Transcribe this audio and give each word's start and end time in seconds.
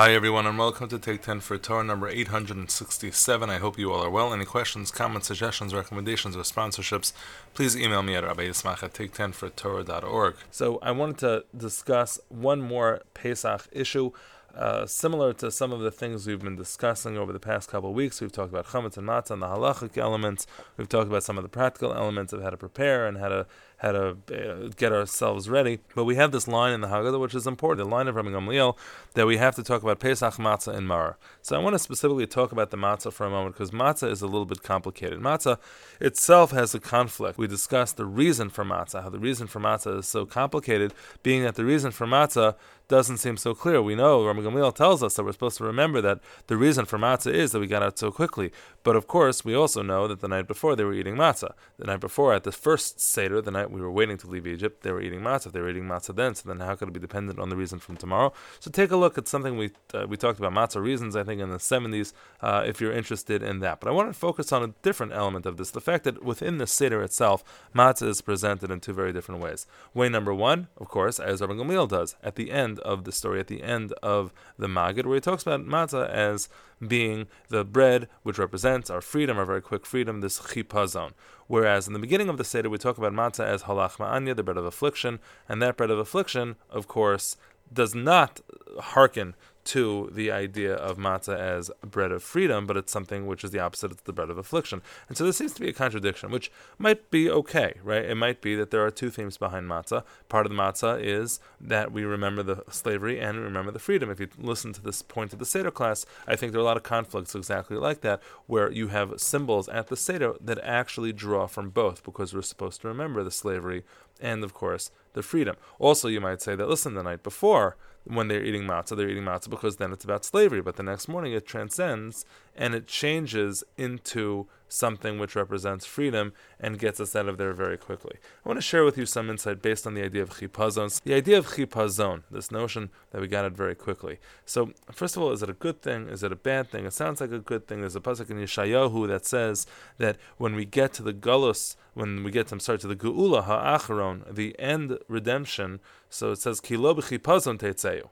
Hi 0.00 0.14
everyone 0.14 0.46
and 0.46 0.56
welcome 0.56 0.88
to 0.88 0.98
Take 0.98 1.20
10 1.20 1.40
for 1.40 1.58
Torah 1.58 1.84
number 1.84 2.08
867. 2.08 3.50
I 3.50 3.58
hope 3.58 3.78
you 3.78 3.92
all 3.92 4.02
are 4.02 4.08
well. 4.08 4.32
Any 4.32 4.46
questions, 4.46 4.90
comments, 4.90 5.26
suggestions, 5.26 5.74
recommendations, 5.74 6.34
or 6.34 6.40
sponsorships, 6.40 7.12
please 7.52 7.76
email 7.76 8.00
me 8.00 8.14
at 8.14 8.24
rabbi.yismach 8.24 8.82
at 8.82 8.94
take10fortorah.org. 8.94 10.36
So 10.50 10.78
I 10.80 10.92
wanted 10.92 11.18
to 11.18 11.44
discuss 11.54 12.18
one 12.30 12.62
more 12.62 13.02
Pesach 13.12 13.68
issue. 13.72 14.12
Uh, 14.54 14.86
similar 14.86 15.34
to 15.34 15.50
some 15.50 15.70
of 15.70 15.80
the 15.80 15.90
things 15.90 16.26
we've 16.26 16.40
been 16.40 16.56
discussing 16.56 17.18
over 17.18 17.30
the 17.30 17.38
past 17.38 17.68
couple 17.68 17.90
of 17.90 17.94
weeks, 17.94 18.22
we've 18.22 18.32
talked 18.32 18.50
about 18.50 18.66
chametz 18.66 18.96
and 18.96 19.06
matzah 19.06 19.32
and 19.32 19.42
the 19.42 19.46
halachic 19.46 19.98
elements. 19.98 20.46
We've 20.78 20.88
talked 20.88 21.08
about 21.08 21.24
some 21.24 21.36
of 21.36 21.42
the 21.42 21.50
practical 21.50 21.92
elements 21.92 22.32
of 22.32 22.42
how 22.42 22.48
to 22.48 22.56
prepare 22.56 23.06
and 23.06 23.18
how 23.18 23.28
to 23.28 23.46
how 23.80 23.92
to 23.92 24.08
uh, 24.08 24.68
get 24.76 24.92
ourselves 24.92 25.48
ready. 25.48 25.80
But 25.94 26.04
we 26.04 26.16
have 26.16 26.32
this 26.32 26.46
line 26.46 26.74
in 26.74 26.82
the 26.82 26.88
Haggadah, 26.88 27.18
which 27.18 27.34
is 27.34 27.46
important, 27.46 27.88
the 27.88 27.94
line 27.94 28.08
of 28.08 28.14
Rabbi 28.14 28.28
Gamliel, 28.28 28.76
that 29.14 29.26
we 29.26 29.38
have 29.38 29.54
to 29.56 29.62
talk 29.62 29.82
about 29.82 30.00
Pesach, 30.00 30.34
Matzah, 30.34 30.74
and 30.74 30.86
Maror. 30.86 31.14
So 31.40 31.56
I 31.56 31.60
want 31.60 31.74
to 31.74 31.78
specifically 31.78 32.26
talk 32.26 32.52
about 32.52 32.70
the 32.70 32.76
Matzah 32.76 33.10
for 33.10 33.24
a 33.24 33.30
moment, 33.30 33.54
because 33.54 33.70
Matzah 33.70 34.10
is 34.10 34.20
a 34.20 34.26
little 34.26 34.44
bit 34.44 34.62
complicated. 34.62 35.18
Matzah 35.20 35.58
itself 35.98 36.50
has 36.50 36.74
a 36.74 36.80
conflict. 36.80 37.38
We 37.38 37.46
discussed 37.46 37.96
the 37.96 38.04
reason 38.04 38.50
for 38.50 38.64
Matzah, 38.64 39.02
how 39.02 39.08
the 39.08 39.18
reason 39.18 39.46
for 39.46 39.60
Matzah 39.60 40.00
is 40.00 40.08
so 40.08 40.26
complicated, 40.26 40.92
being 41.22 41.42
that 41.44 41.54
the 41.54 41.64
reason 41.64 41.90
for 41.90 42.06
Matzah 42.06 42.56
doesn't 42.90 43.18
seem 43.18 43.36
so 43.36 43.54
clear. 43.54 43.80
We 43.80 43.94
know 43.94 44.26
Rabbi 44.26 44.40
Gamliel 44.40 44.74
tells 44.74 45.02
us 45.02 45.14
that 45.14 45.22
we're 45.22 45.32
supposed 45.32 45.58
to 45.58 45.64
remember 45.64 46.00
that 46.02 46.18
the 46.48 46.56
reason 46.56 46.84
for 46.84 46.98
matzah 46.98 47.32
is 47.32 47.52
that 47.52 47.60
we 47.60 47.68
got 47.68 47.84
out 47.84 47.96
so 47.96 48.10
quickly. 48.10 48.50
But 48.82 48.96
of 48.96 49.06
course, 49.06 49.44
we 49.44 49.54
also 49.54 49.80
know 49.80 50.08
that 50.08 50.20
the 50.20 50.26
night 50.26 50.48
before 50.48 50.74
they 50.74 50.82
were 50.82 50.92
eating 50.92 51.14
matzah. 51.14 51.52
The 51.78 51.86
night 51.86 52.00
before, 52.00 52.34
at 52.34 52.42
the 52.42 52.52
first 52.52 53.00
seder, 53.00 53.40
the 53.40 53.52
night 53.52 53.69
we 53.70 53.80
were 53.80 53.90
waiting 53.90 54.16
to 54.18 54.26
leave 54.26 54.46
Egypt, 54.46 54.82
they 54.82 54.92
were 54.92 55.00
eating 55.00 55.20
matzah. 55.20 55.52
They 55.52 55.60
were 55.60 55.70
eating 55.70 55.84
matzah 55.84 56.14
then. 56.14 56.34
So 56.34 56.48
then, 56.48 56.60
how 56.60 56.74
could 56.74 56.88
it 56.88 56.92
be 56.92 57.00
dependent 57.00 57.38
on 57.38 57.48
the 57.48 57.56
reason 57.56 57.78
from 57.78 57.96
tomorrow? 57.96 58.32
So 58.58 58.70
take 58.70 58.90
a 58.90 58.96
look 58.96 59.18
at 59.18 59.28
something 59.28 59.56
we 59.56 59.70
uh, 59.94 60.06
we 60.08 60.16
talked 60.16 60.38
about 60.38 60.52
matzah 60.52 60.82
reasons. 60.82 61.16
I 61.16 61.24
think 61.24 61.40
in 61.40 61.50
the 61.50 61.58
70s, 61.58 62.12
uh, 62.40 62.64
if 62.66 62.80
you're 62.80 62.92
interested 62.92 63.42
in 63.42 63.60
that. 63.60 63.80
But 63.80 63.88
I 63.88 63.92
want 63.92 64.12
to 64.12 64.18
focus 64.18 64.52
on 64.52 64.62
a 64.62 64.74
different 64.82 65.12
element 65.12 65.46
of 65.46 65.56
this: 65.56 65.70
the 65.70 65.80
fact 65.80 66.04
that 66.04 66.24
within 66.24 66.58
the 66.58 66.66
seder 66.66 67.02
itself, 67.02 67.44
matzah 67.74 68.08
is 68.08 68.20
presented 68.20 68.70
in 68.70 68.80
two 68.80 68.92
very 68.92 69.12
different 69.12 69.40
ways. 69.40 69.66
Way 69.94 70.08
number 70.08 70.34
one, 70.34 70.68
of 70.76 70.88
course, 70.88 71.18
as 71.18 71.40
Rabbi 71.40 71.54
Gamliel 71.54 71.88
does 71.88 72.16
at 72.22 72.36
the 72.36 72.50
end 72.50 72.78
of 72.80 73.04
the 73.04 73.12
story, 73.12 73.40
at 73.40 73.48
the 73.48 73.62
end 73.62 73.92
of 74.02 74.32
the 74.58 74.66
Magid, 74.66 75.06
where 75.06 75.16
he 75.16 75.20
talks 75.20 75.42
about 75.42 75.66
matzah 75.66 76.08
as 76.08 76.48
being 76.86 77.26
the 77.48 77.64
bread 77.64 78.08
which 78.22 78.38
represents 78.38 78.90
our 78.90 79.00
freedom, 79.00 79.38
our 79.38 79.44
very 79.44 79.60
quick 79.60 79.84
freedom, 79.84 80.20
this 80.20 80.40
chipazon. 80.40 81.12
Whereas 81.50 81.88
in 81.88 81.94
the 81.94 81.98
beginning 81.98 82.28
of 82.28 82.38
the 82.38 82.44
Seder, 82.44 82.70
we 82.70 82.78
talk 82.78 82.96
about 82.96 83.12
matzah 83.12 83.44
as 83.44 83.62
ha 83.62 83.74
lachma 83.74 84.06
anya, 84.08 84.36
the 84.36 84.44
bread 84.44 84.56
of 84.56 84.64
affliction, 84.64 85.18
and 85.48 85.60
that 85.60 85.76
bread 85.76 85.90
of 85.90 85.98
affliction, 85.98 86.54
of 86.70 86.86
course, 86.86 87.36
does 87.72 87.92
not 87.92 88.40
hearken 88.78 89.34
to 89.62 90.10
the 90.12 90.30
idea 90.30 90.74
of 90.74 90.96
matzah 90.96 91.38
as 91.38 91.70
bread 91.82 92.12
of 92.12 92.22
freedom, 92.22 92.66
but 92.66 92.76
it's 92.76 92.92
something 92.92 93.26
which 93.26 93.44
is 93.44 93.50
the 93.50 93.60
opposite, 93.60 93.90
it's 93.92 94.02
the 94.02 94.12
bread 94.12 94.30
of 94.30 94.38
affliction. 94.38 94.82
And 95.08 95.16
so 95.16 95.24
there 95.24 95.32
seems 95.32 95.52
to 95.52 95.60
be 95.60 95.68
a 95.68 95.72
contradiction, 95.72 96.30
which 96.30 96.50
might 96.78 97.10
be 97.10 97.30
okay, 97.30 97.74
right? 97.82 98.04
It 98.04 98.14
might 98.14 98.40
be 98.40 98.54
that 98.56 98.70
there 98.70 98.84
are 98.84 98.90
two 98.90 99.10
themes 99.10 99.36
behind 99.36 99.68
matzah. 99.68 100.04
Part 100.28 100.46
of 100.46 100.50
the 100.50 100.58
matzah 100.58 101.00
is 101.02 101.40
that 101.60 101.92
we 101.92 102.04
remember 102.04 102.42
the 102.42 102.64
slavery 102.70 103.20
and 103.20 103.38
we 103.38 103.44
remember 103.44 103.70
the 103.70 103.78
freedom. 103.78 104.10
If 104.10 104.20
you 104.20 104.28
listen 104.38 104.72
to 104.72 104.82
this 104.82 105.02
point 105.02 105.32
of 105.32 105.38
the 105.38 105.44
Seder 105.44 105.70
class, 105.70 106.06
I 106.26 106.36
think 106.36 106.52
there 106.52 106.60
are 106.60 106.62
a 106.62 106.66
lot 106.66 106.76
of 106.76 106.82
conflicts 106.82 107.34
exactly 107.34 107.76
like 107.76 108.00
that, 108.00 108.22
where 108.46 108.70
you 108.70 108.88
have 108.88 109.20
symbols 109.20 109.68
at 109.68 109.88
the 109.88 109.96
Seder 109.96 110.34
that 110.40 110.58
actually 110.62 111.12
draw 111.12 111.46
from 111.46 111.70
both, 111.70 112.02
because 112.02 112.34
we're 112.34 112.42
supposed 112.42 112.80
to 112.80 112.88
remember 112.88 113.22
the 113.22 113.30
slavery 113.30 113.84
and, 114.20 114.44
of 114.44 114.54
course, 114.54 114.90
the 115.12 115.22
freedom. 115.22 115.56
Also, 115.78 116.08
you 116.08 116.20
might 116.20 116.42
say 116.42 116.54
that, 116.54 116.68
listen, 116.68 116.94
the 116.94 117.02
night 117.02 117.22
before, 117.22 117.76
when 118.04 118.28
they're 118.28 118.42
eating 118.42 118.64
matzah, 118.64 118.96
they're 118.96 119.08
eating 119.08 119.24
matzah 119.24 119.50
because 119.50 119.76
then 119.76 119.92
it's 119.92 120.04
about 120.04 120.24
slavery. 120.24 120.60
But 120.60 120.76
the 120.76 120.82
next 120.82 121.08
morning 121.08 121.32
it 121.32 121.46
transcends 121.46 122.24
and 122.56 122.74
it 122.74 122.86
changes 122.86 123.64
into 123.76 124.46
something 124.72 125.18
which 125.18 125.34
represents 125.34 125.84
freedom 125.84 126.32
and 126.58 126.78
gets 126.78 127.00
us 127.00 127.16
out 127.16 127.28
of 127.28 127.38
there 127.38 127.52
very 127.52 127.76
quickly. 127.76 128.16
I 128.44 128.48
want 128.48 128.58
to 128.58 128.62
share 128.62 128.84
with 128.84 128.96
you 128.96 129.06
some 129.06 129.28
insight 129.28 129.62
based 129.62 129.86
on 129.86 129.94
the 129.94 130.04
idea 130.04 130.22
of 130.22 130.30
chipazon. 130.30 131.02
The 131.02 131.14
idea 131.14 131.38
of 131.38 131.48
chipazon, 131.48 132.22
this 132.30 132.50
notion 132.50 132.90
that 133.10 133.20
we 133.20 133.28
got 133.28 133.44
it 133.44 133.52
very 133.52 133.74
quickly. 133.74 134.18
So, 134.44 134.72
first 134.92 135.16
of 135.16 135.22
all, 135.22 135.32
is 135.32 135.42
it 135.42 135.50
a 135.50 135.54
good 135.54 135.82
thing? 135.82 136.08
Is 136.08 136.22
it 136.22 136.32
a 136.32 136.36
bad 136.36 136.70
thing? 136.70 136.86
It 136.86 136.92
sounds 136.92 137.20
like 137.20 137.32
a 137.32 137.38
good 137.38 137.66
thing. 137.66 137.80
There's 137.80 137.96
a 137.96 138.00
pasuk 138.00 138.30
in 138.30 138.38
Yeshayahu 138.38 139.08
that 139.08 139.26
says 139.26 139.66
that 139.98 140.16
when 140.38 140.54
we 140.54 140.64
get 140.64 140.92
to 140.94 141.02
the 141.02 141.12
galus, 141.14 141.76
when 141.94 142.22
we 142.22 142.30
get 142.30 142.48
to, 142.48 142.60
start 142.60 142.80
to 142.80 142.86
the 142.86 142.96
geula 142.96 143.44
ha'acharon, 143.44 144.34
the 144.34 144.58
end 144.58 144.98
redemption, 145.08 145.80
so 146.08 146.32
it 146.32 146.36
says 146.36 146.60
kilo 146.60 146.94
b'chipazon 146.94 147.58
teitzeyu. 147.58 148.08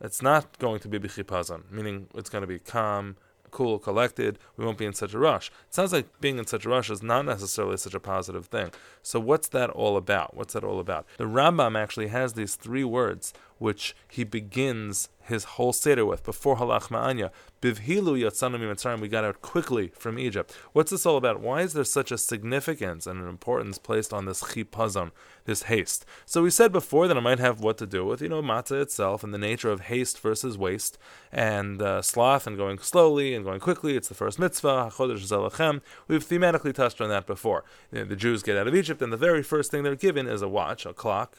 It's 0.00 0.20
not 0.20 0.58
going 0.58 0.80
to 0.80 0.88
be 0.88 0.98
b'chipazon, 0.98 1.70
meaning 1.70 2.08
it's 2.14 2.28
going 2.28 2.42
to 2.42 2.48
be 2.48 2.58
calm, 2.58 3.16
cool, 3.52 3.78
collected. 3.78 4.40
We 4.56 4.64
won't 4.64 4.78
be 4.78 4.86
in 4.86 4.94
such 4.94 5.14
a 5.14 5.18
rush. 5.18 5.48
It 5.68 5.74
sounds 5.74 5.92
like 5.92 6.08
being 6.20 6.38
in 6.38 6.46
such 6.48 6.66
a 6.66 6.68
rush 6.68 6.90
is 6.90 7.02
not 7.02 7.24
necessarily 7.24 7.76
such 7.76 7.94
a 7.94 8.00
positive 8.00 8.46
thing. 8.46 8.72
So 9.02 9.20
what's 9.20 9.46
that 9.48 9.70
all 9.70 9.96
about? 9.96 10.36
What's 10.36 10.54
that 10.54 10.64
all 10.64 10.80
about? 10.80 11.06
The 11.18 11.24
Rambam 11.24 11.78
actually 11.78 12.08
has 12.08 12.32
these 12.32 12.56
three 12.56 12.84
words 12.84 13.32
which 13.58 13.94
he 14.08 14.24
begins 14.24 15.08
his 15.32 15.44
whole 15.44 15.72
seder 15.72 16.06
with 16.06 16.22
before 16.24 16.56
ha 16.56 16.64
lachma 16.64 16.98
anya. 16.98 17.32
Bivhilu 17.60 18.18
yatzanu 18.22 18.58
mitzrayim. 18.58 19.00
We 19.00 19.08
got 19.08 19.24
out 19.24 19.40
quickly 19.42 19.88
from 19.96 20.18
Egypt. 20.18 20.52
What's 20.72 20.90
this 20.90 21.06
all 21.06 21.16
about? 21.16 21.40
Why 21.40 21.62
is 21.62 21.72
there 21.72 21.84
such 21.84 22.12
a 22.12 22.18
significance 22.18 23.06
and 23.06 23.20
an 23.20 23.28
importance 23.28 23.78
placed 23.78 24.12
on 24.12 24.26
this 24.26 24.42
chipazon, 24.42 25.10
this 25.44 25.64
haste? 25.64 26.04
So 26.26 26.42
we 26.42 26.50
said 26.50 26.72
before 26.72 27.08
that 27.08 27.16
it 27.16 27.20
might 27.20 27.38
have 27.38 27.60
what 27.60 27.78
to 27.78 27.86
do 27.86 28.04
with 28.04 28.20
you 28.20 28.28
know 28.28 28.42
matzah 28.42 28.82
itself 28.82 29.24
and 29.24 29.32
the 29.32 29.38
nature 29.38 29.70
of 29.70 29.82
haste 29.82 30.18
versus 30.20 30.58
waste 30.58 30.98
and 31.32 31.80
uh, 31.80 32.02
sloth 32.02 32.46
and 32.46 32.56
going 32.56 32.78
slowly 32.78 33.34
and 33.34 33.44
going 33.44 33.60
quickly. 33.60 33.96
It's 33.96 34.08
the 34.08 34.14
first 34.14 34.38
mitzvah. 34.38 34.92
We've 34.98 36.26
thematically 36.28 36.74
touched 36.74 37.00
on 37.00 37.08
that 37.08 37.26
before. 37.26 37.64
You 37.90 38.00
know, 38.00 38.04
the 38.04 38.16
Jews 38.16 38.42
get 38.42 38.56
out 38.56 38.68
of 38.68 38.74
Egypt 38.74 39.00
and 39.00 39.12
the 39.12 39.16
very 39.16 39.42
first 39.42 39.70
thing 39.70 39.82
they're 39.82 39.96
given 39.96 40.26
is 40.26 40.42
a 40.42 40.48
watch, 40.48 40.84
a 40.84 40.92
clock. 40.92 41.36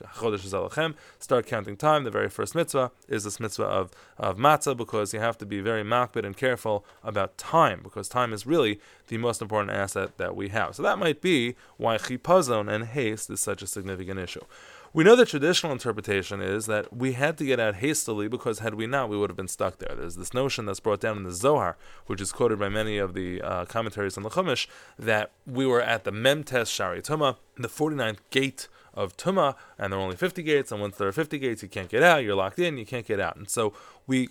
Start 1.20 1.46
counting 1.46 1.78
time. 1.78 2.04
The 2.04 2.12
very 2.12 2.30
first 2.30 2.56
mitzvah 2.56 2.92
is 3.08 3.24
this 3.26 3.40
mitzvah 3.40 3.66
of, 3.66 3.83
of 4.18 4.38
matzah 4.38 4.76
because 4.76 5.14
you 5.14 5.20
have 5.20 5.38
to 5.38 5.46
be 5.46 5.60
very 5.60 5.84
makpid 5.84 6.26
and 6.26 6.38
careful 6.38 6.86
about 7.04 7.38
time 7.38 7.82
because 7.84 8.08
time 8.08 8.34
is 8.34 8.46
really 8.46 8.80
the 9.08 9.18
most 9.18 9.42
important 9.42 9.72
asset 9.72 10.18
that 10.18 10.36
we 10.36 10.50
have. 10.50 10.76
So 10.76 10.84
that 10.84 11.00
might 11.00 11.22
be 11.22 11.56
why 11.78 11.98
chipazon 11.98 12.72
and 12.72 12.86
haste 12.86 13.30
is 13.30 13.40
such 13.40 13.62
a 13.62 13.68
significant 13.68 14.20
issue. 14.20 14.42
We 14.96 15.04
know 15.04 15.16
the 15.16 15.26
traditional 15.26 15.72
interpretation 15.72 16.40
is 16.40 16.68
that 16.68 16.96
we 16.96 17.14
had 17.14 17.40
to 17.40 17.46
get 17.46 17.60
out 17.60 17.78
hastily 17.78 18.28
because 18.28 18.60
had 18.60 18.76
we 18.76 18.86
not, 18.86 19.10
we 19.10 19.18
would 19.18 19.32
have 19.32 19.36
been 19.36 19.48
stuck 19.48 19.80
there. 19.80 19.96
There's 19.96 20.18
this 20.18 20.36
notion 20.36 20.68
that's 20.68 20.80
brought 20.80 21.00
down 21.00 21.18
in 21.18 21.24
the 21.24 21.32
Zohar, 21.32 21.78
which 22.06 22.22
is 22.22 22.32
quoted 22.32 22.60
by 22.60 22.70
many 22.70 23.00
of 23.00 23.16
the 23.16 23.42
uh, 23.42 23.66
commentaries 23.66 24.18
on 24.18 24.24
the 24.24 24.30
Chumash, 24.30 24.68
that 25.00 25.32
we 25.48 25.66
were 25.66 25.82
at 25.82 26.04
the 26.04 26.12
Memtes 26.12 26.68
Shari 26.68 27.02
Tuma, 27.02 27.38
the 27.58 27.68
49th 27.68 28.20
gate 28.30 28.68
of 28.94 29.18
Tuma, 29.18 29.56
and 29.78 29.92
there 29.92 30.00
are 30.00 30.04
only 30.04 30.16
50 30.16 30.44
gates, 30.44 30.72
and 30.72 30.82
once 30.82 30.98
there 30.98 31.08
are 31.08 31.14
50 31.14 31.40
gates, 31.40 31.64
you 31.64 31.70
can't 31.70 31.90
get 31.90 32.04
out, 32.04 32.24
you're 32.24 32.36
locked 32.36 32.60
in, 32.60 32.78
you 32.78 32.86
can't 32.86 33.06
get 33.06 33.20
out. 33.20 33.36
And 33.36 33.50
so 33.50 33.74
we 34.06 34.30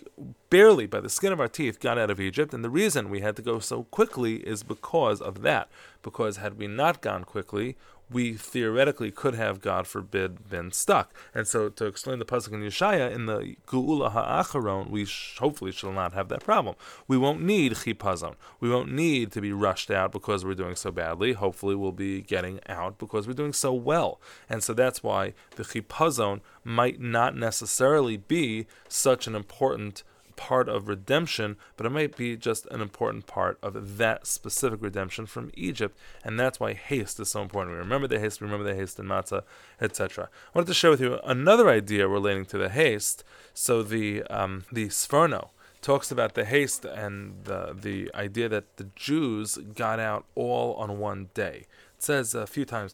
barely, 0.51 0.87
by 0.87 1.01
the 1.01 1.09
skin 1.09 1.33
of 1.33 1.41
our 1.41 1.49
teeth, 1.49 1.81
got 1.81 1.99
out 1.99 2.11
of 2.11 2.21
Egypt, 2.21 2.55
and 2.55 2.65
the 2.65 2.71
reason 2.71 3.11
we 3.11 3.21
had 3.21 3.37
to 3.37 3.43
go 3.43 3.59
so 3.59 3.85
quickly 3.85 4.37
is 4.37 4.63
because 4.63 5.21
of 5.21 5.43
that. 5.43 5.69
Because 6.03 6.37
had 6.37 6.59
we 6.59 6.67
not 6.67 7.01
gone 7.01 7.25
quickly, 7.25 7.77
we 8.13 8.35
theoretically 8.35 9.11
could 9.11 9.35
have, 9.35 9.61
God 9.61 9.87
forbid, 9.87 10.49
been 10.49 10.71
stuck. 10.73 11.15
And 11.35 11.47
so, 11.47 11.69
to 11.71 11.87
explain 11.87 12.19
the 12.19 12.25
pasuk 12.25 12.53
in 12.53 12.61
Yeshaya, 12.61 13.11
in 13.11 13.27
the 13.27 13.57
Geula 13.67 14.13
Ha'acharon, 14.13 14.91
we 14.91 15.05
sh- 15.05 15.39
hopefully 15.39 15.73
shall 15.73 15.93
not 15.93 16.13
have 16.13 16.29
that 16.29 16.45
problem. 16.45 16.77
We 17.09 17.17
won't 17.17 17.43
need 17.43 17.73
chipazon. 17.73 18.35
We 18.61 18.71
won't 18.71 18.93
need 18.93 19.33
to 19.33 19.41
be 19.41 19.53
rushed 19.53 19.91
out 19.91 20.13
because 20.13 20.45
we're 20.45 20.55
doing 20.55 20.77
so 20.77 20.91
badly. 20.91 21.33
Hopefully, 21.33 21.75
we'll 21.75 21.93
be 21.93 22.21
getting 22.21 22.61
out 22.69 22.99
because 22.99 23.27
we're 23.27 23.33
doing 23.33 23.53
so 23.53 23.73
well. 23.73 24.21
And 24.53 24.63
so 24.63 24.75
that's 24.75 25.03
why 25.03 25.33
the 25.57 25.63
chipazon 25.63 26.43
might 26.63 27.01
not 27.01 27.35
necessarily 27.35 28.19
be 28.19 28.67
such 28.87 29.27
an 29.27 29.35
important 29.35 30.03
part 30.37 30.69
of 30.69 30.89
redemption, 30.89 31.57
but 31.79 31.87
it 31.87 31.91
might 31.91 32.19
be 32.19 32.37
just 32.37 32.67
an 32.67 32.83
important 32.83 33.27
part 33.27 33.57
of 33.63 33.97
that 33.97 34.27
specific 34.27 34.83
redemption 34.83 35.25
from 35.25 35.51
Egypt, 35.55 35.97
and 36.23 36.39
that's 36.39 36.61
why 36.61 36.75
haste 36.75 37.19
is 37.19 37.31
so 37.31 37.41
important. 37.41 37.75
We 37.75 37.79
remember 37.79 38.07
the 38.07 38.21
haste, 38.21 38.43
remember 38.43 38.65
the 38.65 38.75
haste 38.75 38.99
in 38.99 39.07
matzah, 39.07 39.43
etc. 39.81 40.29
I 40.55 40.59
wanted 40.59 40.69
to 40.69 40.75
share 40.75 40.91
with 40.91 41.01
you 41.01 41.19
another 41.25 41.71
idea 41.71 42.07
relating 42.07 42.45
to 42.47 42.59
the 42.59 42.69
haste. 42.69 43.25
So 43.55 43.83
the 43.83 44.23
um, 44.25 44.65
the 44.71 44.89
Sforno 44.89 45.49
talks 45.81 46.11
about 46.11 46.35
the 46.35 46.45
haste 46.45 46.85
and 46.85 47.45
the 47.45 47.75
the 47.79 48.11
idea 48.15 48.51
that 48.51 48.77
the 48.77 48.89
Jews 48.97 49.57
got 49.75 49.99
out 49.99 50.27
all 50.35 50.75
on 50.75 50.99
one 50.99 51.31
day. 51.33 51.67
Says 52.03 52.35
a 52.35 52.49
few 52.49 52.65
times, 52.65 52.93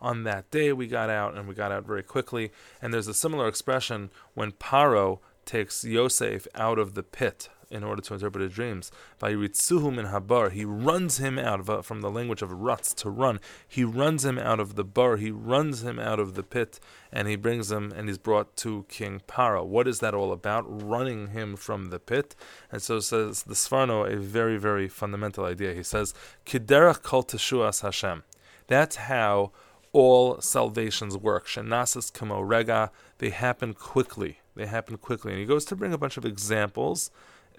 on 0.00 0.24
that 0.24 0.50
day 0.50 0.72
we 0.72 0.88
got 0.88 1.08
out, 1.08 1.36
and 1.36 1.46
we 1.46 1.54
got 1.54 1.70
out 1.70 1.86
very 1.86 2.02
quickly. 2.02 2.50
And 2.82 2.92
there's 2.92 3.06
a 3.06 3.14
similar 3.14 3.46
expression 3.46 4.10
when 4.34 4.50
Paro 4.50 5.20
takes 5.44 5.84
Yosef 5.84 6.48
out 6.56 6.80
of 6.80 6.94
the 6.94 7.04
pit 7.04 7.48
in 7.70 7.84
order 7.84 8.02
to 8.02 8.14
interpret 8.14 8.42
his 8.42 8.52
dreams. 8.52 8.90
Vayritzuhu 9.20 9.94
min 9.94 10.06
habar. 10.06 10.50
He 10.50 10.64
runs 10.64 11.18
him 11.18 11.38
out 11.38 11.60
of, 11.60 11.70
uh, 11.70 11.82
from 11.82 12.00
the 12.00 12.10
language 12.10 12.42
of 12.42 12.50
ruts 12.50 12.92
to 12.94 13.10
run. 13.10 13.40
He 13.66 13.84
runs 13.84 14.24
him 14.24 14.38
out 14.38 14.60
of 14.60 14.74
the 14.74 14.84
bar. 14.84 15.16
He 15.16 15.30
runs 15.30 15.82
him 15.82 15.98
out 15.98 16.18
of 16.18 16.34
the 16.34 16.42
pit, 16.42 16.80
and 17.12 17.28
he 17.28 17.36
brings 17.36 17.70
him 17.70 17.92
and 17.94 18.08
he's 18.08 18.18
brought 18.18 18.56
to 18.58 18.84
King 18.88 19.22
Paro. 19.26 19.64
What 19.64 19.86
is 19.86 20.00
that 20.00 20.14
all 20.14 20.32
about? 20.32 20.64
Running 20.66 21.28
him 21.28 21.56
from 21.56 21.90
the 21.90 21.98
pit. 21.98 22.34
And 22.70 22.82
so 22.82 23.00
says 23.00 23.44
the 23.44 23.54
Sforno 23.54 24.10
a 24.10 24.16
very 24.16 24.56
very 24.56 24.88
fundamental 24.88 25.44
idea. 25.44 25.74
He 25.74 25.82
says 25.82 26.14
kiderach 26.46 27.02
kol 27.02 27.22
teshuas 27.22 27.82
Hashem. 27.82 28.24
That's 28.66 28.96
how 28.96 29.52
all 29.92 30.40
salvations 30.40 31.16
work. 31.16 31.46
Shanasas 31.46 32.12
kamo 32.12 32.40
rega. 32.40 32.90
They 33.18 33.30
happen 33.30 33.74
quickly. 33.74 34.38
They 34.54 34.66
happen 34.66 34.96
quickly. 34.96 35.32
And 35.32 35.40
he 35.40 35.46
goes 35.46 35.64
to 35.66 35.76
bring 35.76 35.92
a 35.92 35.98
bunch 35.98 36.16
of 36.16 36.24
examples. 36.24 37.10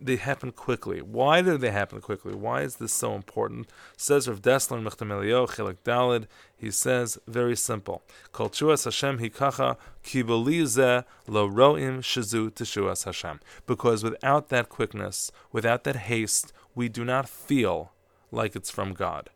They 0.04 0.16
happen 0.16 0.52
quickly. 0.52 1.00
Why 1.02 1.42
do 1.44 1.58
they 1.58 1.70
happen 1.70 2.02
quickly? 2.02 2.34
Why 2.34 2.62
is 2.62 2.78
this 2.78 2.92
so 2.92 3.14
important? 3.14 3.70
Says 3.96 4.28
Rav 4.28 4.42
Dessler 4.42 4.82
Michtav 4.82 5.08
MeEliyahu 5.08 5.48
Chilek 5.50 5.78
Dalid. 5.86 6.26
He 6.58 6.72
says 6.72 7.20
very 7.28 7.56
simple. 7.56 8.02
Kol 8.32 8.50
chuas 8.50 8.86
Hashem 8.86 9.20
hikacha 9.20 9.78
kibelize 10.04 11.06
lo 11.28 11.48
roim 11.48 12.00
shazu 12.00 12.50
teshuas 12.50 13.06
Hashem. 13.06 13.40
Because 13.68 14.04
without 14.04 14.50
that 14.50 14.70
quickness, 14.70 15.32
without 15.52 15.84
that 15.84 15.98
haste, 15.98 16.52
we 16.74 16.90
do 16.90 17.06
not 17.06 17.30
feel 17.30 17.92
like 18.32 18.56
it's 18.56 18.72
from 18.72 18.94
God 18.94 19.30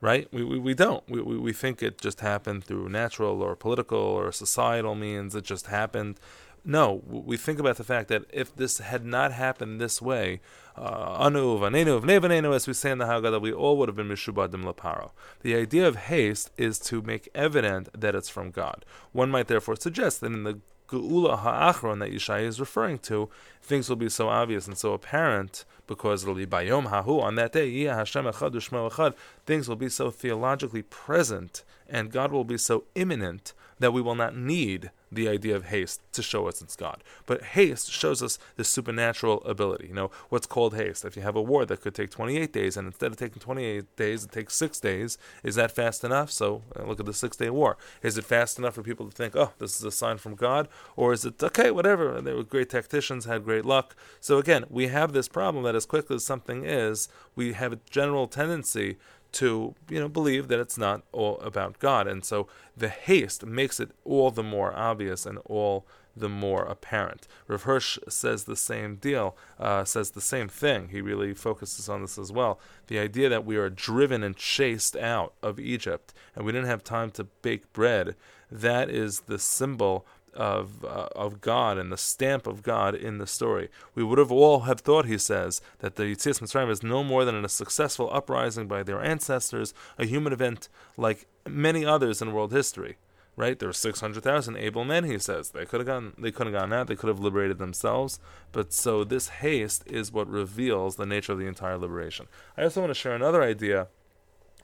right? 0.00 0.28
We, 0.32 0.42
we, 0.44 0.58
we 0.58 0.74
don't. 0.74 1.04
We, 1.08 1.20
we, 1.20 1.38
we 1.38 1.52
think 1.52 1.82
it 1.82 2.00
just 2.00 2.20
happened 2.20 2.64
through 2.64 2.88
natural 2.88 3.42
or 3.42 3.54
political 3.54 3.98
or 3.98 4.32
societal 4.32 4.94
means. 4.94 5.34
It 5.34 5.44
just 5.44 5.66
happened. 5.66 6.18
No, 6.64 7.02
we 7.06 7.36
think 7.36 7.58
about 7.58 7.76
the 7.76 7.84
fact 7.84 8.08
that 8.08 8.24
if 8.32 8.54
this 8.54 8.78
had 8.78 9.04
not 9.04 9.32
happened 9.32 9.80
this 9.80 10.02
way, 10.02 10.40
uh, 10.76 11.16
anu, 11.18 11.58
vanenu, 11.58 12.00
vnevanenu, 12.02 12.54
as 12.54 12.66
we 12.66 12.74
say 12.74 12.90
in 12.90 12.98
the 12.98 13.06
Haggadah, 13.06 13.40
we 13.40 13.52
all 13.52 13.76
would 13.78 13.88
have 13.88 13.96
been 13.96 14.08
mishubadim 14.08 14.64
laparo. 14.64 15.10
The 15.40 15.54
idea 15.54 15.88
of 15.88 15.96
haste 15.96 16.50
is 16.58 16.78
to 16.80 17.00
make 17.02 17.28
evident 17.34 17.88
that 17.98 18.14
it's 18.14 18.28
from 18.28 18.50
God. 18.50 18.84
One 19.12 19.30
might 19.30 19.48
therefore 19.48 19.76
suggest 19.76 20.20
that 20.20 20.32
in 20.32 20.44
the 20.44 20.60
Geula 20.90 21.38
Ha'achron 21.38 22.00
that 22.00 22.10
Yeshaya 22.10 22.44
is 22.44 22.60
referring 22.60 22.98
to, 22.98 23.30
things 23.62 23.88
will 23.88 23.96
be 23.96 24.08
so 24.08 24.28
obvious 24.28 24.66
and 24.66 24.76
so 24.76 24.92
apparent 24.92 25.64
because 25.86 26.22
it'll 26.22 26.34
be 26.34 26.46
Bayom 26.46 26.90
Hahu 26.90 27.22
on 27.22 27.36
that 27.36 27.52
day, 27.52 27.84
Hashem 27.84 28.24
Echad 28.24 28.52
Echad, 28.52 29.14
things 29.46 29.68
will 29.68 29.76
be 29.76 29.88
so 29.88 30.10
theologically 30.10 30.82
present 30.82 31.62
and 31.88 32.12
God 32.12 32.32
will 32.32 32.44
be 32.44 32.58
so 32.58 32.84
imminent 32.94 33.52
that 33.80 33.92
we 33.92 34.00
will 34.00 34.14
not 34.14 34.36
need 34.36 34.90
the 35.12 35.28
idea 35.28 35.56
of 35.56 35.66
haste 35.66 36.00
to 36.12 36.22
show 36.22 36.46
us 36.46 36.62
it's 36.62 36.76
God. 36.76 37.02
But 37.26 37.42
haste 37.42 37.90
shows 37.90 38.22
us 38.22 38.38
the 38.56 38.64
supernatural 38.64 39.42
ability. 39.44 39.88
You 39.88 39.94
know, 39.94 40.10
what's 40.28 40.46
called 40.46 40.74
haste? 40.74 41.04
If 41.04 41.16
you 41.16 41.22
have 41.22 41.34
a 41.34 41.42
war 41.42 41.66
that 41.66 41.80
could 41.80 41.94
take 41.94 42.10
28 42.10 42.52
days, 42.52 42.76
and 42.76 42.86
instead 42.86 43.10
of 43.10 43.16
taking 43.16 43.40
28 43.40 43.96
days, 43.96 44.24
it 44.24 44.32
takes 44.32 44.54
six 44.54 44.78
days, 44.78 45.18
is 45.42 45.56
that 45.56 45.72
fast 45.72 46.04
enough? 46.04 46.30
So 46.30 46.62
uh, 46.78 46.84
look 46.84 47.00
at 47.00 47.06
the 47.06 47.14
Six 47.14 47.36
Day 47.36 47.50
War. 47.50 47.76
Is 48.02 48.16
it 48.16 48.24
fast 48.24 48.58
enough 48.58 48.74
for 48.74 48.82
people 48.82 49.08
to 49.08 49.16
think, 49.16 49.34
oh, 49.34 49.52
this 49.58 49.76
is 49.76 49.84
a 49.84 49.90
sign 49.90 50.18
from 50.18 50.36
God? 50.36 50.68
Or 50.94 51.12
is 51.12 51.24
it, 51.24 51.42
okay, 51.42 51.70
whatever, 51.70 52.14
And 52.16 52.26
they 52.26 52.32
were 52.32 52.44
great 52.44 52.70
tacticians, 52.70 53.24
had 53.24 53.44
great 53.44 53.64
luck. 53.64 53.96
So 54.20 54.38
again, 54.38 54.64
we 54.68 54.88
have 54.88 55.12
this 55.12 55.28
problem 55.28 55.64
that 55.64 55.74
as 55.74 55.86
quickly 55.86 56.16
as 56.16 56.24
something 56.24 56.64
is, 56.64 57.08
we 57.34 57.54
have 57.54 57.72
a 57.72 57.80
general 57.90 58.28
tendency 58.28 58.98
to 59.32 59.74
you 59.88 60.00
know 60.00 60.08
believe 60.08 60.48
that 60.48 60.60
it's 60.60 60.78
not 60.78 61.02
all 61.12 61.38
about 61.40 61.78
God, 61.78 62.06
and 62.06 62.24
so 62.24 62.46
the 62.76 62.88
haste 62.88 63.44
makes 63.44 63.80
it 63.80 63.90
all 64.04 64.30
the 64.30 64.42
more 64.42 64.74
obvious 64.74 65.26
and 65.26 65.38
all 65.46 65.86
the 66.16 66.28
more 66.28 66.64
apparent. 66.64 67.26
Rav 67.46 67.62
Hirsch 67.62 67.98
says 68.08 68.44
the 68.44 68.56
same 68.56 68.96
deal, 68.96 69.36
uh, 69.58 69.84
says 69.84 70.10
the 70.10 70.20
same 70.20 70.48
thing. 70.48 70.88
He 70.88 71.00
really 71.00 71.34
focuses 71.34 71.88
on 71.88 72.02
this 72.02 72.18
as 72.18 72.32
well. 72.32 72.60
The 72.88 72.98
idea 72.98 73.28
that 73.28 73.44
we 73.44 73.56
are 73.56 73.70
driven 73.70 74.22
and 74.22 74.36
chased 74.36 74.96
out 74.96 75.34
of 75.42 75.58
Egypt, 75.58 76.12
and 76.34 76.44
we 76.44 76.52
didn't 76.52 76.68
have 76.68 76.84
time 76.84 77.10
to 77.12 77.24
bake 77.24 77.72
bread. 77.72 78.16
That 78.50 78.90
is 78.90 79.20
the 79.20 79.38
symbol 79.38 80.04
of 80.34 80.84
uh, 80.84 81.08
of 81.14 81.40
God 81.40 81.78
and 81.78 81.90
the 81.90 81.96
stamp 81.96 82.46
of 82.46 82.62
God 82.62 82.94
in 82.94 83.18
the 83.18 83.26
story. 83.26 83.68
We 83.94 84.04
would 84.04 84.18
have 84.18 84.32
all 84.32 84.60
have 84.60 84.80
thought, 84.80 85.06
he 85.06 85.18
says, 85.18 85.60
that 85.78 85.96
the 85.96 86.04
Yitzias 86.04 86.40
Mitzrayim 86.40 86.70
is 86.70 86.82
no 86.82 87.02
more 87.04 87.24
than 87.24 87.44
a 87.44 87.48
successful 87.48 88.10
uprising 88.12 88.68
by 88.68 88.82
their 88.82 89.02
ancestors, 89.02 89.74
a 89.98 90.06
human 90.06 90.32
event 90.32 90.68
like 90.96 91.26
many 91.48 91.84
others 91.84 92.22
in 92.22 92.32
world 92.32 92.52
history. 92.52 92.96
Right? 93.36 93.58
There 93.58 93.68
were 93.68 93.72
six 93.72 94.00
hundred 94.00 94.22
thousand 94.22 94.56
able 94.56 94.84
men. 94.84 95.04
He 95.04 95.18
says 95.18 95.50
they 95.50 95.64
could 95.64 95.80
have 95.80 95.86
gone. 95.86 96.12
They 96.18 96.32
could 96.32 96.46
have 96.46 96.54
gone 96.54 96.72
out. 96.74 96.88
They 96.88 96.96
could 96.96 97.08
have 97.08 97.20
liberated 97.20 97.58
themselves. 97.58 98.20
But 98.52 98.72
so 98.72 99.02
this 99.02 99.28
haste 99.28 99.84
is 99.86 100.12
what 100.12 100.28
reveals 100.28 100.96
the 100.96 101.06
nature 101.06 101.32
of 101.32 101.38
the 101.38 101.46
entire 101.46 101.78
liberation. 101.78 102.26
I 102.58 102.64
also 102.64 102.80
want 102.80 102.90
to 102.90 102.94
share 102.94 103.14
another 103.14 103.42
idea 103.42 103.88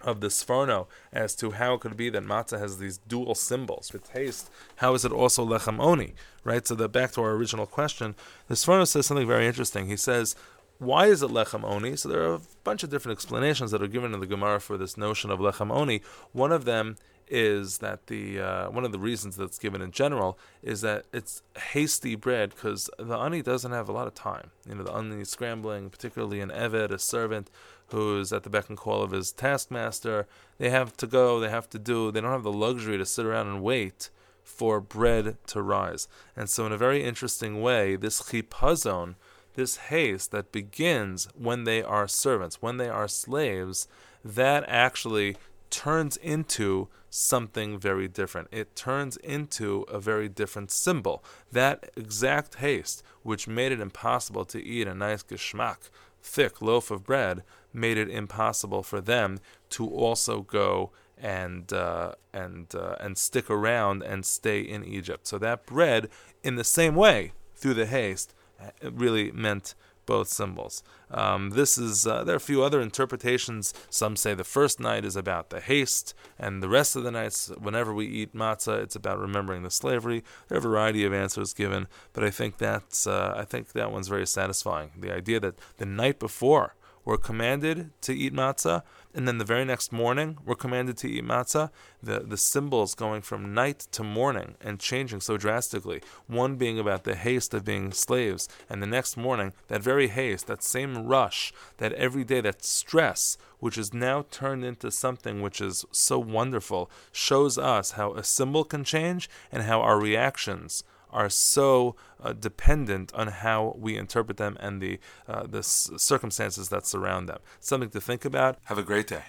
of 0.06 0.20
the 0.20 0.28
Sforno 0.28 0.86
as 1.12 1.34
to 1.34 1.50
how 1.50 1.74
it 1.74 1.80
could 1.80 1.96
be 1.96 2.08
that 2.10 2.24
matzah 2.24 2.58
has 2.58 2.78
these 2.78 2.98
dual 2.98 3.34
symbols 3.34 3.90
for 3.90 3.98
taste. 3.98 4.48
How 4.76 4.94
is 4.94 5.04
it 5.04 5.12
also 5.12 5.44
lechem 5.44 5.80
oni? 5.80 6.14
Right. 6.44 6.66
So 6.66 6.74
the 6.74 6.88
back 6.88 7.12
to 7.12 7.22
our 7.22 7.32
original 7.32 7.66
question, 7.66 8.14
the 8.46 8.54
Sforno 8.54 8.86
says 8.86 9.06
something 9.06 9.26
very 9.26 9.46
interesting. 9.46 9.86
He 9.86 9.96
says, 9.96 10.36
"Why 10.78 11.06
is 11.06 11.22
it 11.22 11.30
lechem 11.30 11.64
oni?" 11.64 11.96
So 11.96 12.08
there 12.08 12.22
are 12.22 12.34
a 12.34 12.40
bunch 12.64 12.84
of 12.84 12.90
different 12.90 13.16
explanations 13.16 13.72
that 13.72 13.82
are 13.82 13.88
given 13.88 14.14
in 14.14 14.20
the 14.20 14.26
Gemara 14.26 14.60
for 14.60 14.78
this 14.78 14.96
notion 14.96 15.30
of 15.30 15.40
lechem 15.40 15.72
oni. 15.72 16.02
One 16.32 16.52
of 16.52 16.64
them 16.64 16.96
is 17.28 17.78
that 17.78 18.06
the 18.06 18.40
uh, 18.40 18.70
one 18.70 18.84
of 18.84 18.92
the 18.92 18.98
reasons 18.98 19.36
that's 19.36 19.58
given 19.58 19.82
in 19.82 19.90
general 19.90 20.38
is 20.62 20.80
that 20.82 21.06
it's 21.12 21.42
hasty 21.72 22.14
bread 22.14 22.50
because 22.50 22.88
the 22.98 23.16
ani 23.16 23.42
doesn't 23.42 23.72
have 23.72 23.88
a 23.88 23.92
lot 23.92 24.06
of 24.06 24.14
time. 24.14 24.50
You 24.68 24.76
know, 24.76 24.84
the 24.84 24.92
ani 24.92 25.24
scrambling, 25.24 25.90
particularly 25.90 26.40
an 26.40 26.50
eved, 26.50 26.90
a 26.90 26.98
servant 26.98 27.50
who's 27.88 28.32
at 28.32 28.42
the 28.42 28.50
beck 28.50 28.68
and 28.68 28.78
call 28.78 29.02
of 29.02 29.12
his 29.12 29.32
taskmaster. 29.32 30.26
They 30.58 30.70
have 30.70 30.96
to 30.98 31.06
go, 31.06 31.40
they 31.40 31.50
have 31.50 31.70
to 31.70 31.78
do, 31.78 32.10
they 32.10 32.20
don't 32.20 32.32
have 32.32 32.42
the 32.42 32.52
luxury 32.52 32.98
to 32.98 33.06
sit 33.06 33.26
around 33.26 33.48
and 33.48 33.62
wait 33.62 34.10
for 34.42 34.80
bread 34.80 35.36
to 35.48 35.62
rise. 35.62 36.08
And 36.36 36.48
so, 36.48 36.66
in 36.66 36.72
a 36.72 36.78
very 36.78 37.02
interesting 37.02 37.60
way, 37.60 37.96
this 37.96 38.22
chipazon, 38.22 39.16
this 39.54 39.76
haste 39.76 40.30
that 40.30 40.52
begins 40.52 41.28
when 41.34 41.64
they 41.64 41.82
are 41.82 42.08
servants, 42.08 42.62
when 42.62 42.76
they 42.76 42.88
are 42.88 43.08
slaves, 43.08 43.88
that 44.24 44.64
actually 44.68 45.36
turns 45.70 46.16
into 46.18 46.88
something 47.10 47.78
very 47.78 48.08
different. 48.08 48.48
It 48.52 48.76
turns 48.76 49.16
into 49.16 49.82
a 49.88 49.98
very 49.98 50.28
different 50.28 50.70
symbol. 50.70 51.24
That 51.50 51.90
exact 51.96 52.56
haste, 52.56 53.02
which 53.22 53.48
made 53.48 53.72
it 53.72 53.80
impossible 53.80 54.44
to 54.46 54.62
eat 54.62 54.86
a 54.86 54.94
nice 54.94 55.22
geschmack, 55.22 55.90
thick 56.26 56.60
loaf 56.60 56.90
of 56.90 57.04
bread, 57.04 57.42
made 57.72 57.96
it 57.96 58.10
impossible 58.10 58.82
for 58.82 59.00
them 59.00 59.38
to 59.70 59.88
also 59.88 60.42
go 60.42 60.90
and 61.16 61.72
uh, 61.72 62.12
and 62.32 62.74
uh, 62.74 62.96
and 63.00 63.16
stick 63.16 63.48
around 63.48 64.02
and 64.02 64.26
stay 64.26 64.60
in 64.60 64.84
Egypt. 64.84 65.26
So 65.26 65.38
that 65.38 65.64
bread, 65.64 66.08
in 66.42 66.56
the 66.56 66.64
same 66.64 66.94
way, 66.94 67.32
through 67.54 67.74
the 67.74 67.86
haste, 67.86 68.34
really 68.82 69.30
meant 69.30 69.74
both 70.06 70.28
symbols. 70.28 70.82
Um, 71.10 71.50
this 71.50 71.76
is 71.76 72.06
uh, 72.06 72.24
there 72.24 72.34
are 72.34 72.36
a 72.36 72.40
few 72.40 72.62
other 72.62 72.80
interpretations. 72.80 73.74
Some 73.90 74.16
say 74.16 74.34
the 74.34 74.44
first 74.44 74.80
night 74.80 75.04
is 75.04 75.16
about 75.16 75.50
the 75.50 75.60
haste, 75.60 76.14
and 76.38 76.62
the 76.62 76.68
rest 76.68 76.96
of 76.96 77.02
the 77.02 77.10
nights, 77.10 77.50
whenever 77.60 77.92
we 77.92 78.06
eat 78.06 78.34
matzah, 78.34 78.82
it's 78.82 78.96
about 78.96 79.18
remembering 79.18 79.62
the 79.62 79.70
slavery. 79.70 80.24
There 80.48 80.56
are 80.56 80.58
a 80.58 80.62
variety 80.62 81.04
of 81.04 81.12
answers 81.12 81.52
given, 81.52 81.86
but 82.12 82.24
I 82.24 82.30
think 82.30 82.58
that's 82.58 83.06
uh, 83.06 83.34
I 83.36 83.44
think 83.44 83.72
that 83.72 83.92
one's 83.92 84.08
very 84.08 84.26
satisfying. 84.26 84.92
The 84.98 85.14
idea 85.14 85.40
that 85.40 85.58
the 85.76 85.86
night 85.86 86.18
before 86.18 86.74
we're 87.06 87.16
commanded 87.16 87.90
to 88.02 88.12
eat 88.12 88.34
matzah, 88.34 88.82
and 89.16 89.26
then 89.26 89.38
the 89.38 89.44
very 89.44 89.64
next 89.64 89.92
morning 89.92 90.36
we're 90.44 90.54
commanded 90.54 90.98
to 90.98 91.08
eat 91.08 91.24
matzah. 91.24 91.70
The 92.02 92.20
the 92.20 92.36
symbols 92.36 92.94
going 92.94 93.22
from 93.22 93.54
night 93.54 93.86
to 93.92 94.04
morning 94.04 94.56
and 94.60 94.78
changing 94.78 95.22
so 95.22 95.38
drastically. 95.38 96.02
One 96.26 96.56
being 96.56 96.78
about 96.78 97.04
the 97.04 97.14
haste 97.14 97.54
of 97.54 97.64
being 97.64 97.92
slaves, 97.92 98.46
and 98.68 98.82
the 98.82 98.86
next 98.86 99.16
morning 99.16 99.54
that 99.68 99.82
very 99.82 100.08
haste, 100.08 100.46
that 100.48 100.62
same 100.62 101.06
rush, 101.06 101.52
that 101.78 101.94
every 101.94 102.24
day, 102.24 102.42
that 102.42 102.62
stress, 102.62 103.38
which 103.58 103.78
is 103.78 103.94
now 103.94 104.26
turned 104.30 104.64
into 104.64 104.90
something 104.90 105.40
which 105.40 105.62
is 105.62 105.86
so 105.90 106.18
wonderful, 106.18 106.90
shows 107.10 107.56
us 107.56 107.92
how 107.92 108.12
a 108.12 108.22
symbol 108.22 108.64
can 108.64 108.84
change 108.84 109.30
and 109.50 109.62
how 109.62 109.80
our 109.80 109.98
reactions 109.98 110.84
are 111.16 111.30
so 111.30 111.96
uh, 112.22 112.34
dependent 112.34 113.12
on 113.14 113.28
how 113.28 113.74
we 113.78 113.96
interpret 113.96 114.36
them 114.36 114.56
and 114.60 114.82
the 114.82 114.98
uh, 115.26 115.46
the 115.46 115.62
circumstances 115.62 116.68
that 116.68 116.86
surround 116.86 117.28
them. 117.28 117.40
Something 117.58 117.90
to 117.90 118.00
think 118.00 118.24
about. 118.24 118.58
Have 118.64 118.78
a 118.78 118.82
great 118.82 119.08
day. 119.08 119.24